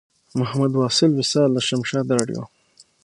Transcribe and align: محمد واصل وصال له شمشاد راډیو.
محمد 0.39 0.71
واصل 0.79 1.11
وصال 1.19 1.49
له 1.53 1.61
شمشاد 1.67 2.05
راډیو. 2.17 2.41